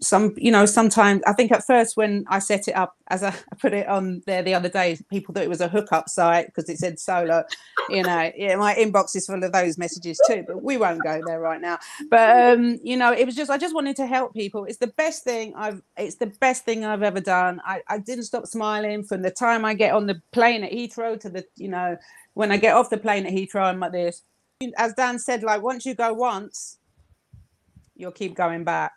some 0.00 0.34
you 0.36 0.50
know 0.50 0.66
sometimes 0.66 1.22
i 1.26 1.32
think 1.32 1.50
at 1.52 1.66
first 1.66 1.96
when 1.96 2.24
i 2.28 2.38
set 2.38 2.68
it 2.68 2.72
up 2.72 2.96
as 3.08 3.22
I, 3.22 3.34
put 3.58 3.72
it 3.72 3.86
on 3.88 4.22
there 4.26 4.42
the 4.42 4.54
other 4.54 4.68
day 4.68 4.98
people 5.10 5.34
thought 5.34 5.44
it 5.44 5.48
was 5.48 5.60
a 5.60 5.68
hookup 5.68 6.08
site 6.08 6.46
because 6.46 6.68
it 6.68 6.78
said 6.78 6.98
solo 6.98 7.44
you 7.88 8.02
know 8.02 8.30
yeah 8.36 8.56
my 8.56 8.74
inbox 8.74 9.14
is 9.16 9.26
full 9.26 9.42
of 9.42 9.52
those 9.52 9.78
messages 9.78 10.20
too 10.28 10.44
but 10.46 10.62
we 10.62 10.76
won't 10.76 11.02
go 11.02 11.20
there 11.24 11.40
right 11.40 11.60
now. 11.60 11.78
But 12.10 12.52
um 12.52 12.78
you 12.82 12.96
know 12.96 13.12
it 13.12 13.24
was 13.24 13.34
just 13.34 13.50
i 13.50 13.58
just 13.58 13.74
wanted 13.74 13.96
to 13.96 14.06
help 14.06 14.34
people. 14.34 14.64
It's 14.64 14.78
the 14.78 14.88
best 14.88 15.24
thing 15.24 15.54
i've 15.56 15.82
it's 15.96 16.16
the 16.16 16.26
best 16.26 16.64
thing 16.64 16.84
i've 16.84 17.02
ever 17.02 17.20
done. 17.20 17.60
I, 17.64 17.82
I 17.88 17.98
didn't 17.98 18.24
stop 18.24 18.46
smiling 18.46 19.02
from 19.04 19.22
the 19.22 19.30
time 19.30 19.64
i 19.64 19.74
get 19.74 19.94
on 19.94 20.06
the 20.06 20.20
plane 20.32 20.64
at 20.64 20.72
heathrow 20.72 21.18
to 21.20 21.28
the 21.28 21.44
you 21.56 21.68
know 21.68 21.96
when 22.34 22.52
i 22.52 22.56
get 22.56 22.74
off 22.74 22.90
the 22.90 22.98
plane 22.98 23.26
at 23.26 23.32
heathrow 23.32 23.62
i'm 23.62 23.80
like 23.80 23.92
this. 23.92 24.22
As 24.76 24.94
dan 24.94 25.18
said 25.18 25.42
like 25.42 25.62
once 25.62 25.86
you 25.86 25.94
go 25.94 26.12
once 26.12 26.78
you'll 27.94 28.12
keep 28.12 28.34
going 28.34 28.64
back 28.64 28.92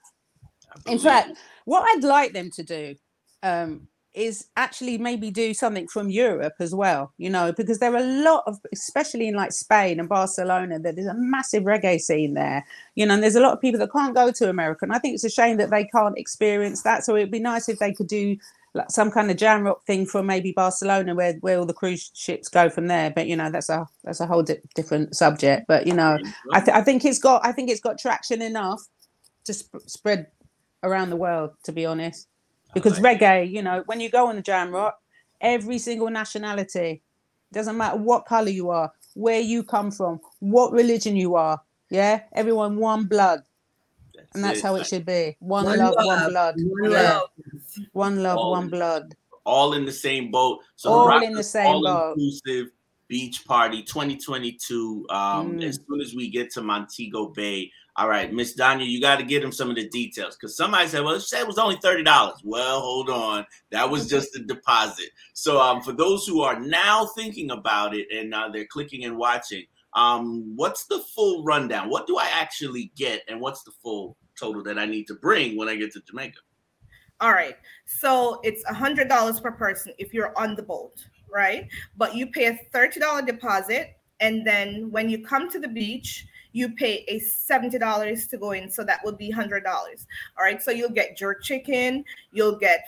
in 0.87 0.99
fact, 0.99 1.37
what 1.65 1.83
I'd 1.83 2.03
like 2.03 2.33
them 2.33 2.51
to 2.51 2.63
do 2.63 2.95
um, 3.43 3.87
is 4.13 4.47
actually 4.57 4.97
maybe 4.97 5.29
do 5.29 5.53
something 5.53 5.87
from 5.87 6.09
Europe 6.09 6.55
as 6.59 6.73
well, 6.73 7.13
you 7.17 7.29
know, 7.29 7.51
because 7.51 7.79
there 7.79 7.93
are 7.93 7.99
a 7.99 8.23
lot 8.23 8.43
of, 8.47 8.57
especially 8.73 9.27
in 9.27 9.35
like 9.35 9.51
Spain 9.51 9.99
and 9.99 10.09
Barcelona, 10.09 10.79
that 10.79 10.95
there's 10.95 11.07
a 11.07 11.13
massive 11.13 11.63
reggae 11.63 11.99
scene 11.99 12.33
there, 12.33 12.65
you 12.95 13.05
know, 13.05 13.13
and 13.13 13.23
there's 13.23 13.35
a 13.35 13.41
lot 13.41 13.53
of 13.53 13.61
people 13.61 13.79
that 13.79 13.91
can't 13.91 14.15
go 14.15 14.31
to 14.31 14.49
America. 14.49 14.83
And 14.83 14.93
I 14.93 14.99
think 14.99 15.13
it's 15.13 15.23
a 15.23 15.29
shame 15.29 15.57
that 15.57 15.69
they 15.69 15.85
can't 15.85 16.17
experience 16.17 16.81
that. 16.83 17.05
So 17.05 17.15
it'd 17.15 17.31
be 17.31 17.39
nice 17.39 17.69
if 17.69 17.79
they 17.79 17.93
could 17.93 18.07
do 18.07 18.35
like 18.73 18.91
some 18.91 19.09
kind 19.09 19.31
of 19.31 19.37
jam 19.37 19.63
rock 19.63 19.83
thing 19.85 20.05
from 20.05 20.25
maybe 20.25 20.51
Barcelona, 20.51 21.15
where 21.15 21.33
where 21.41 21.59
all 21.59 21.65
the 21.65 21.73
cruise 21.73 22.11
ships 22.13 22.49
go 22.49 22.69
from 22.69 22.87
there. 22.87 23.11
But 23.11 23.27
you 23.27 23.35
know, 23.35 23.49
that's 23.49 23.69
a 23.69 23.87
that's 24.03 24.19
a 24.19 24.27
whole 24.27 24.43
di- 24.43 24.61
different 24.75 25.15
subject. 25.15 25.65
But 25.67 25.87
you 25.87 25.93
know, 25.93 26.17
I, 26.53 26.59
th- 26.59 26.75
I 26.75 26.81
think 26.81 27.03
it's 27.05 27.19
got 27.19 27.45
I 27.45 27.51
think 27.51 27.69
it's 27.69 27.81
got 27.81 27.97
traction 27.97 28.41
enough 28.41 28.81
to 29.45 29.53
sp- 29.57 29.85
spread 29.87 30.27
around 30.83 31.09
the 31.09 31.15
world, 31.15 31.51
to 31.63 31.71
be 31.71 31.85
honest. 31.85 32.27
Because 32.73 32.99
right. 33.01 33.19
reggae, 33.19 33.51
you 33.51 33.61
know, 33.61 33.83
when 33.87 33.99
you 33.99 34.09
go 34.09 34.27
on 34.27 34.35
the 34.35 34.41
jam 34.41 34.71
rock, 34.71 34.99
every 35.41 35.77
single 35.79 36.09
nationality, 36.09 37.01
doesn't 37.51 37.77
matter 37.77 37.97
what 37.97 38.25
color 38.25 38.49
you 38.49 38.69
are, 38.69 38.91
where 39.15 39.39
you 39.39 39.63
come 39.63 39.89
from, 39.91 40.19
what 40.39 40.71
religion 40.71 41.15
you 41.15 41.35
are. 41.35 41.59
Yeah, 41.89 42.21
everyone 42.33 42.77
one 42.77 43.05
blood, 43.05 43.41
and 44.35 44.43
that's 44.43 44.59
it. 44.59 44.63
how 44.63 44.75
it 44.75 44.85
should 44.85 45.05
be. 45.07 45.35
One, 45.39 45.65
One 45.65 45.77
love, 45.79 45.95
one 45.97 46.29
blood. 46.29 46.55
one 46.59 46.91
yeah, 46.91 47.01
love. 47.01 47.29
one 47.93 48.21
love, 48.23 48.37
All 48.37 48.51
one 48.51 48.69
blood. 48.69 49.15
all 49.45 49.73
in 49.73 49.85
the 49.85 49.91
same 49.91 50.29
boat. 50.29 50.59
So 50.75 50.91
All 50.91 51.07
Rock 51.07 51.23
in 51.23 51.33
the 51.33 51.39
is 51.39 51.49
same 51.49 51.81
boat. 51.81 52.13
all-inclusive 52.13 52.67
beach 53.07 53.43
party 53.45 53.81
2022. 53.81 55.07
Um, 55.09 55.57
Mm. 55.57 55.63
as 55.63 55.79
soon 55.89 55.99
as 56.01 56.13
we 56.13 56.29
get 56.29 56.51
to 56.51 56.61
Montego 56.61 57.29
Bay. 57.29 57.71
All 57.99 58.07
right, 58.07 58.31
Miss 58.31 58.55
Danya, 58.55 58.87
you 58.87 59.01
got 59.01 59.17
to 59.17 59.25
give 59.25 59.43
him 59.43 59.51
some 59.51 59.69
of 59.69 59.75
the 59.75 59.89
details 59.89 60.37
because 60.37 60.55
somebody 60.55 60.87
said, 60.87 61.03
"Well, 61.03 61.15
it 61.15 61.19
said 61.19 61.41
it 61.41 61.47
was 61.47 61.57
only 61.57 61.75
thirty 61.81 62.01
dollars." 62.01 62.39
Well, 62.45 62.79
hold 62.79 63.09
on, 63.09 63.45
that 63.71 63.89
was 63.89 64.07
just 64.07 64.37
a 64.37 64.39
deposit. 64.39 65.09
So, 65.33 65.59
um, 65.59 65.81
for 65.81 65.91
those 65.91 66.25
who 66.25 66.39
are 66.39 66.57
now 66.57 67.07
thinking 67.07 67.51
about 67.51 67.93
it 67.93 68.07
and 68.09 68.33
uh, 68.33 68.47
they're 68.53 68.67
clicking 68.67 69.03
and 69.03 69.17
watching, 69.17 69.65
um, 69.95 70.55
what's 70.55 70.85
the 70.85 70.99
full 71.13 71.43
rundown? 71.43 71.89
What 71.89 72.07
do 72.07 72.15
I 72.17 72.29
actually 72.31 72.93
get, 72.95 73.23
and 73.27 73.41
what's 73.41 73.63
the 73.63 73.71
full 73.83 74.15
total 74.39 74.63
that 74.63 74.79
I 74.79 74.85
need 74.85 75.05
to 75.07 75.15
bring 75.15 75.57
when 75.57 75.67
I 75.67 75.75
get 75.75 75.91
to 75.91 75.99
Jamaica? 75.99 76.39
All 77.19 77.31
right. 77.31 77.57
So 77.85 78.39
it's 78.45 78.63
a 78.69 78.73
hundred 78.73 79.09
dollars 79.09 79.41
per 79.41 79.51
person 79.51 79.91
if 79.97 80.13
you're 80.13 80.31
on 80.39 80.55
the 80.55 80.63
boat, 80.63 81.05
right? 81.29 81.67
But 81.97 82.15
you 82.15 82.27
pay 82.27 82.45
a 82.45 82.57
thirty 82.71 83.01
dollar 83.01 83.23
deposit, 83.23 83.97
and 84.21 84.47
then 84.47 84.89
when 84.89 85.09
you 85.09 85.21
come 85.21 85.51
to 85.51 85.59
the 85.59 85.67
beach, 85.67 86.25
you 86.51 86.69
pay 86.73 87.05
a 87.07 87.19
seventy 87.19 87.77
dollars 87.77 88.27
to 88.27 88.37
go 88.37 88.51
in. 88.51 88.69
So 88.69 88.83
that 88.83 89.03
would 89.03 89.17
be 89.17 89.29
hundred 89.29 89.63
dollars. 89.63 90.05
All 90.37 90.43
right. 90.43 90.61
So 90.61 90.71
you'll 90.71 90.89
get 90.89 91.17
jerk 91.17 91.43
chicken, 91.43 92.03
you'll 92.31 92.57
get 92.57 92.83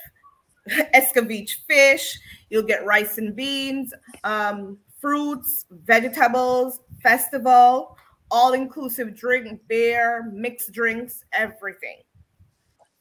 escovitch 0.95 1.57
fish, 1.67 2.19
you'll 2.49 2.63
get 2.63 2.85
rice 2.85 3.17
and 3.17 3.35
beans, 3.35 3.93
um, 4.23 4.77
fruits, 4.99 5.65
vegetables, 5.71 6.81
festival, 7.01 7.97
all 8.29 8.53
inclusive 8.53 9.15
drink, 9.15 9.59
beer, 9.67 10.31
mixed 10.33 10.71
drinks, 10.71 11.23
everything 11.33 12.01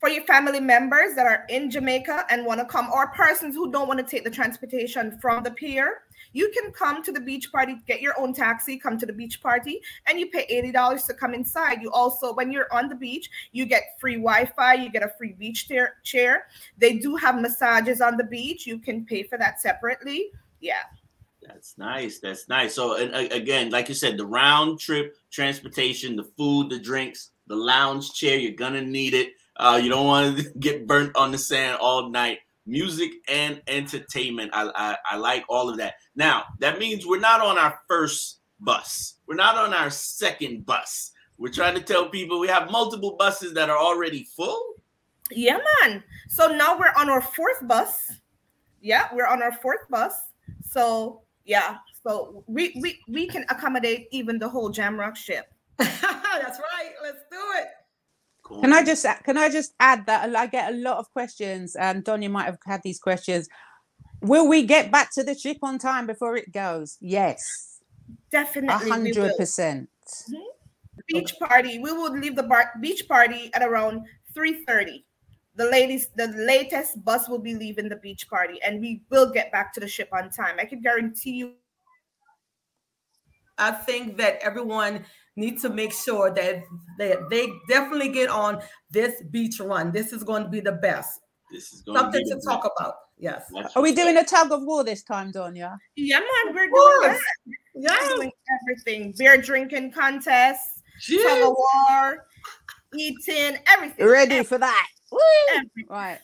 for 0.01 0.09
your 0.09 0.25
family 0.25 0.61
members 0.61 1.15
that 1.15 1.27
are 1.27 1.45
in 1.51 1.71
Jamaica 1.71 2.25
and 2.31 2.47
want 2.47 2.59
to 2.59 2.65
come, 2.65 2.91
or 2.91 3.09
persons 3.09 3.55
who 3.55 3.71
don't 3.71 3.87
want 3.87 4.01
to 4.01 4.05
take 4.05 4.25
the 4.25 4.31
transportation 4.31 5.19
from 5.21 5.43
the 5.43 5.51
pier, 5.51 6.03
you 6.33 6.51
can 6.51 6.73
come 6.73 7.03
to 7.03 7.13
the 7.13 7.21
beach 7.21 7.51
party, 7.51 7.77
get 7.87 8.01
your 8.01 8.19
own 8.19 8.33
taxi, 8.33 8.79
come 8.79 8.99
to 8.99 9.07
the 9.07 9.13
beach 9.13 9.43
party, 9.43 9.81
and 10.07 10.19
you 10.19 10.29
pay 10.31 10.47
$80 10.73 11.07
to 11.07 11.15
come 11.15 11.35
inside. 11.35 11.83
You 11.83 11.91
also, 11.91 12.35
when 12.35 12.53
you're 12.53 12.73
on 12.73 12.89
the 12.89 12.95
beach, 12.95 13.29
you 13.53 13.67
get 13.67 13.83
free 13.99 14.17
Wi 14.17 14.47
Fi, 14.57 14.75
you 14.75 14.91
get 14.91 15.03
a 15.03 15.13
free 15.19 15.33
beach 15.33 15.69
chair. 15.69 15.97
chair. 16.05 16.47
They 16.79 16.99
do 16.99 17.17
have 17.17 17.41
massages 17.41 18.01
on 18.01 18.17
the 18.17 18.25
beach. 18.25 18.67
You 18.67 18.79
can 18.79 19.05
pay 19.05 19.23
for 19.25 19.39
that 19.39 19.61
separately. 19.61 20.31
Yeah. 20.61 20.83
That's 21.43 21.77
nice. 21.79 22.19
That's 22.21 22.49
nice. 22.49 22.75
So 22.75 22.93
uh, 22.93 23.29
again, 23.31 23.71
like 23.71 23.89
you 23.89 23.95
said, 23.95 24.17
the 24.17 24.27
round 24.27 24.79
trip 24.79 25.17
transportation, 25.31 26.17
the 26.17 26.25
food, 26.37 26.71
the 26.71 26.79
drinks, 26.79 27.31
the 27.47 27.57
lounge 27.57 28.13
chair, 28.13 28.39
you're 28.39 28.53
gonna 28.53 28.83
need 28.83 29.15
it. 29.15 29.33
Uh, 29.57 29.81
you 29.83 29.91
don't 29.91 30.07
want 30.07 30.39
to 30.39 30.51
get 30.59 30.87
burnt 30.87 31.17
on 31.17 31.33
the 31.33 31.39
sand 31.39 31.79
all 31.81 32.09
night. 32.09 32.39
Music 32.67 33.11
and 33.29 33.63
entertainment. 33.67 34.51
I, 34.53 34.71
I 34.75 34.97
I 35.13 35.17
like 35.17 35.45
all 35.49 35.69
of 35.69 35.79
that. 35.79 35.95
Now 36.15 36.45
that 36.59 36.79
means 36.79 37.07
we're 37.07 37.19
not 37.19 37.41
on 37.41 37.59
our 37.59 37.81
first 37.89 38.41
bus. 38.61 39.15
We're 39.27 39.35
not 39.35 39.57
on 39.57 39.73
our 39.73 39.91
second 39.91 40.67
bus. 40.67 41.13
We're 41.39 41.53
trying 41.53 41.75
to 41.75 41.81
tell 41.81 42.09
people 42.11 42.39
we 42.39 42.49
have 42.49 42.71
multiple 42.71 43.17
buses 43.19 43.55
that 43.55 43.71
are 43.71 43.79
already 43.79 44.29
full. 44.37 44.63
Yeah, 45.31 45.59
man. 45.83 46.05
So 46.29 46.49
now 46.49 46.79
we're 46.79 46.93
on 46.97 47.09
our 47.09 47.23
fourth 47.23 47.67
bus. 47.67 48.13
Yeah, 48.81 49.09
we're 49.13 49.27
on 49.27 49.43
our 49.43 49.53
fourth 49.53 49.89
bus. 49.89 50.15
So 50.63 51.23
yeah, 51.45 51.79
so 52.07 52.45
we 52.47 52.79
we 52.81 53.01
we 53.09 53.27
can 53.27 53.45
accommodate 53.49 54.09
even 54.11 54.39
the 54.39 54.49
whole 54.49 54.71
Jamrock 54.71 55.17
ship. 55.17 55.47
That's 55.79 56.01
right. 56.03 56.93
Let's 57.03 57.25
do 57.31 57.39
it. 57.57 57.69
Cool. 58.51 58.63
Can 58.63 58.73
I 58.73 58.83
just 58.83 59.07
uh, 59.07 59.15
can 59.23 59.39
I 59.39 59.49
just 59.49 59.75
add 59.79 60.07
that 60.07 60.35
I 60.35 60.47
get 60.49 60.73
a 60.73 60.77
lot 60.77 60.99
of 60.99 61.09
questions, 61.13 61.77
and 61.77 62.05
Donya 62.05 62.29
might 62.29 62.47
have 62.47 62.59
had 62.67 62.83
these 62.83 62.99
questions. 62.99 63.49
Will 64.23 64.49
we 64.49 64.65
get 64.65 64.91
back 64.91 65.15
to 65.15 65.23
the 65.23 65.39
ship 65.39 65.59
on 65.63 65.79
time 65.79 66.09
before 66.09 66.37
it 66.37 66.51
goes? 66.51 66.99
Yes, 67.01 67.79
Definitely, 68.33 68.85
we 68.87 68.91
hundred 68.91 69.17
will. 69.17 69.37
percent. 69.37 69.89
Mm-hmm. 70.05 70.41
Beach 71.07 71.33
party. 71.39 71.79
We 71.79 71.93
will 71.93 72.11
leave 72.13 72.35
the 72.35 72.43
bar- 72.43 72.73
beach 72.81 73.07
party 73.07 73.53
at 73.55 73.63
around 73.63 74.05
three 74.35 74.65
thirty. 74.65 75.05
The 75.55 75.67
ladies, 75.67 76.09
the 76.17 76.27
latest 76.29 77.05
bus 77.05 77.29
will 77.29 77.39
be 77.39 77.55
leaving 77.55 77.89
the 77.89 77.97
beach 78.03 78.29
party, 78.29 78.59
and 78.65 78.81
we 78.81 79.03
will 79.11 79.31
get 79.31 79.53
back 79.53 79.73
to 79.75 79.81
the 79.81 79.87
ship 79.87 80.09
on 80.13 80.29
time. 80.31 80.57
I 80.59 80.65
can 80.65 80.81
guarantee 80.83 81.35
you. 81.37 81.53
I 83.59 83.71
think 83.71 84.17
that 84.17 84.41
everyone 84.43 85.05
needs 85.37 85.63
to 85.63 85.69
make 85.71 85.93
sure 85.93 86.31
that, 86.35 86.63
that 86.99 87.19
they 87.31 87.49
definitely 87.69 88.09
get 88.11 88.29
on 88.31 88.61
this 88.91 89.23
beach 89.31 89.61
run. 89.61 89.93
This 89.93 90.13
is 90.13 90.23
going 90.23 90.43
to 90.45 90.49
be 90.49 90.61
the 90.61 90.73
best. 90.73 91.21
This 91.53 91.73
is 91.73 91.83
going 91.83 91.99
Something 91.99 92.25
to, 92.25 92.31
to 92.31 92.37
be 92.37 92.41
the 92.41 92.47
talk 92.47 92.63
best. 92.63 92.73
about. 92.79 92.95
Yes. 93.19 93.45
That's 93.55 93.77
Are 93.77 93.83
we 93.83 93.95
doing 93.95 94.17
a 94.17 94.25
tug 94.25 94.51
of 94.53 94.63
war 94.63 94.83
this 94.85 95.03
time, 95.03 95.31
Donya? 95.33 95.77
Yeah, 95.97 96.21
man, 96.21 96.55
we're 96.55 96.65
Of 96.65 96.71
doing 96.71 96.71
course. 96.71 97.19
that. 97.19 97.21
We're 97.75 97.83
Yes. 97.83 98.15
doing 98.15 98.33
everything. 98.63 99.15
Beer 99.19 99.37
drinking 99.41 99.93
contests, 99.93 100.83
tug 101.07 101.19
Jeez. 101.19 101.43
of 101.49 101.55
war, 101.57 102.27
eating, 102.95 103.59
everything. 103.69 104.07
Ready 104.07 104.43
for 104.43 104.59
that? 104.59 104.87
Woo! 105.13 105.19
Everything. 105.51 105.85
Right. 105.89 106.19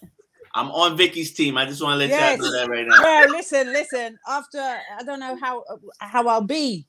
I'm 0.54 0.70
on 0.70 0.96
Vicky's 0.96 1.34
team. 1.34 1.58
I 1.58 1.66
just 1.66 1.82
want 1.82 1.94
to 1.94 1.98
let 1.98 2.08
Yes. 2.08 2.38
y'all 2.38 2.46
know 2.50 2.52
that 2.58 2.68
right 2.70 2.86
now. 2.86 3.02
Well, 3.02 3.30
listen, 3.30 3.72
listen. 3.72 4.18
After 4.26 4.58
I 4.58 5.02
don't 5.04 5.20
know 5.20 5.36
how 5.36 5.64
how 6.00 6.26
I'll 6.28 6.40
be 6.40 6.86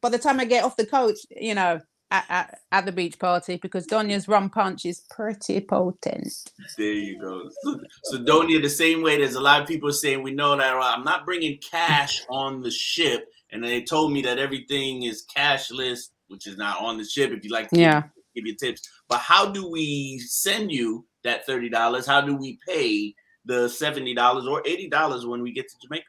by 0.00 0.08
the 0.08 0.18
time 0.18 0.40
I 0.40 0.44
get 0.44 0.64
off 0.64 0.76
the 0.76 0.86
coach, 0.86 1.18
you 1.30 1.54
know, 1.54 1.80
at, 2.10 2.24
at, 2.28 2.58
at 2.72 2.86
the 2.86 2.92
beach 2.92 3.18
party 3.18 3.56
because 3.56 3.86
Donia's 3.86 4.26
rum 4.26 4.50
punch 4.50 4.84
is 4.84 5.02
pretty 5.10 5.60
potent. 5.60 6.32
There 6.76 6.92
you 6.92 7.20
go. 7.20 7.48
So, 7.62 7.80
so 8.04 8.18
Donia, 8.18 8.60
the 8.60 8.68
same 8.68 9.02
way, 9.02 9.18
there's 9.18 9.36
a 9.36 9.40
lot 9.40 9.62
of 9.62 9.68
people 9.68 9.92
saying 9.92 10.22
we 10.22 10.32
know 10.32 10.56
that 10.56 10.74
I'm 10.74 11.04
not 11.04 11.24
bringing 11.24 11.58
cash 11.58 12.22
on 12.28 12.62
the 12.62 12.70
ship, 12.70 13.28
and 13.52 13.62
they 13.62 13.82
told 13.82 14.12
me 14.12 14.22
that 14.22 14.38
everything 14.38 15.04
is 15.04 15.24
cashless, 15.34 16.08
which 16.28 16.46
is 16.46 16.56
not 16.56 16.80
on 16.80 16.98
the 16.98 17.04
ship. 17.04 17.30
If 17.30 17.44
you 17.44 17.50
like, 17.50 17.68
to 17.70 17.78
Yeah. 17.78 18.02
give 18.34 18.46
you 18.46 18.56
tips. 18.56 18.88
But 19.08 19.18
how 19.20 19.46
do 19.46 19.68
we 19.70 20.18
send 20.18 20.72
you 20.72 21.06
that 21.22 21.46
thirty 21.46 21.68
dollars? 21.68 22.06
How 22.06 22.20
do 22.20 22.34
we 22.36 22.58
pay 22.66 23.14
the 23.44 23.68
seventy 23.68 24.14
dollars 24.14 24.46
or 24.46 24.62
eighty 24.66 24.88
dollars 24.88 25.26
when 25.26 25.42
we 25.42 25.52
get 25.52 25.68
to 25.68 25.76
Jamaica? 25.82 26.06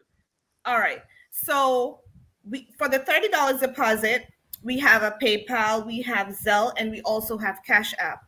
All 0.65 0.79
right. 0.79 1.01
So 1.31 2.01
we 2.49 2.69
for 2.77 2.87
the 2.87 2.99
thirty 2.99 3.27
dollars 3.29 3.61
deposit, 3.61 4.27
we 4.63 4.77
have 4.79 5.03
a 5.03 5.17
PayPal, 5.21 5.85
we 5.85 6.01
have 6.01 6.27
Zelle, 6.27 6.73
and 6.77 6.91
we 6.91 7.01
also 7.01 7.37
have 7.37 7.59
Cash 7.65 7.93
App. 7.97 8.23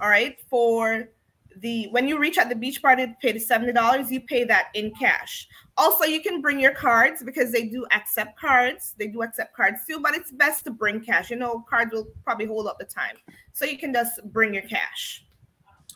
All 0.00 0.08
right. 0.08 0.36
For 0.48 1.08
the 1.60 1.88
when 1.90 2.06
you 2.06 2.18
reach 2.18 2.38
at 2.38 2.48
the 2.48 2.54
beach 2.54 2.80
party 2.82 3.14
pay 3.20 3.32
the 3.32 3.40
seventy 3.40 3.72
dollars, 3.72 4.10
you 4.10 4.20
pay 4.20 4.44
that 4.44 4.68
in 4.74 4.92
cash. 4.94 5.48
Also, 5.76 6.04
you 6.04 6.20
can 6.20 6.40
bring 6.40 6.58
your 6.58 6.72
cards 6.72 7.22
because 7.22 7.52
they 7.52 7.68
do 7.68 7.86
accept 7.92 8.38
cards. 8.38 8.94
They 8.98 9.06
do 9.06 9.22
accept 9.22 9.56
cards 9.56 9.80
too, 9.88 10.00
but 10.00 10.14
it's 10.14 10.32
best 10.32 10.64
to 10.64 10.70
bring 10.70 11.00
cash. 11.00 11.30
You 11.30 11.36
know, 11.36 11.64
cards 11.68 11.92
will 11.92 12.08
probably 12.24 12.46
hold 12.46 12.66
up 12.66 12.78
the 12.78 12.84
time, 12.84 13.16
so 13.52 13.64
you 13.64 13.78
can 13.78 13.92
just 13.92 14.20
bring 14.32 14.54
your 14.54 14.64
cash. 14.64 15.24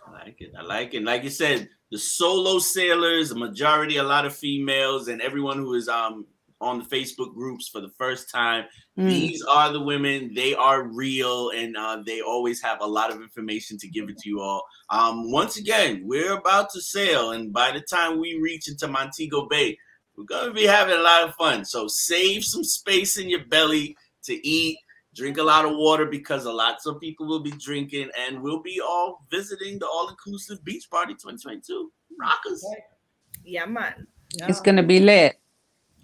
I 0.06 0.24
like 0.24 0.40
it. 0.40 0.52
I 0.58 0.62
like 0.62 0.94
it. 0.94 1.02
Like 1.02 1.24
you 1.24 1.30
said, 1.30 1.68
the 1.90 1.98
solo 1.98 2.58
sailors, 2.58 3.34
majority, 3.34 3.96
a 3.96 4.02
lot 4.02 4.24
of 4.24 4.34
females, 4.34 5.08
and 5.08 5.20
everyone 5.20 5.58
who 5.58 5.74
is 5.74 5.88
um 5.88 6.26
on 6.62 6.78
the 6.78 6.84
Facebook 6.84 7.34
groups 7.34 7.68
for 7.68 7.80
the 7.80 7.90
first 7.98 8.30
time. 8.30 8.64
Mm. 8.98 9.08
These 9.08 9.42
are 9.42 9.72
the 9.72 9.80
women. 9.80 10.32
They 10.34 10.54
are 10.54 10.84
real, 10.84 11.50
and 11.50 11.76
uh, 11.76 12.02
they 12.06 12.20
always 12.20 12.62
have 12.62 12.80
a 12.80 12.86
lot 12.86 13.10
of 13.10 13.20
information 13.20 13.76
to 13.78 13.88
give 13.88 14.08
it 14.08 14.18
to 14.18 14.28
you 14.28 14.40
all. 14.40 14.62
Um, 14.88 15.30
once 15.30 15.58
again, 15.58 16.02
we're 16.04 16.38
about 16.38 16.70
to 16.70 16.80
sail, 16.80 17.32
and 17.32 17.52
by 17.52 17.72
the 17.72 17.80
time 17.80 18.20
we 18.20 18.38
reach 18.40 18.68
into 18.68 18.86
Montego 18.88 19.48
Bay, 19.48 19.76
we're 20.16 20.24
gonna 20.24 20.52
be 20.52 20.64
having 20.64 20.94
a 20.94 21.02
lot 21.02 21.28
of 21.28 21.34
fun. 21.34 21.64
So 21.64 21.88
save 21.88 22.44
some 22.44 22.64
space 22.64 23.18
in 23.18 23.28
your 23.28 23.44
belly 23.46 23.96
to 24.24 24.46
eat. 24.46 24.78
Drink 25.14 25.36
a 25.36 25.42
lot 25.42 25.66
of 25.66 25.72
water 25.76 26.06
because 26.06 26.46
a 26.46 26.52
lot 26.52 26.78
of 26.86 27.00
people 27.00 27.26
will 27.26 27.42
be 27.42 27.52
drinking, 27.52 28.08
and 28.18 28.40
we'll 28.40 28.62
be 28.62 28.80
all 28.80 29.26
visiting 29.30 29.78
the 29.78 29.86
all-inclusive 29.86 30.64
beach 30.64 30.88
party 30.90 31.12
2022. 31.14 31.92
Rockers. 32.18 32.64
Yeah, 33.44 33.66
man. 33.66 34.06
It's 34.48 34.60
gonna 34.60 34.82
be 34.82 35.00
lit. 35.00 35.41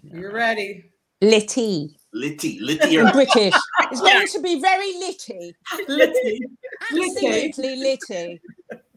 You're 0.03 0.33
ready. 0.33 0.91
Litty. 1.21 1.95
Litty, 2.13 2.59
litty. 2.59 2.97
In 2.97 3.11
British. 3.11 3.53
It's 3.91 4.01
going 4.01 4.27
to 4.27 4.41
be 4.41 4.59
very 4.59 4.93
litty. 4.97 5.55
Litty. 5.87 6.39
Absolutely 6.91 7.75
litty. 7.75 8.41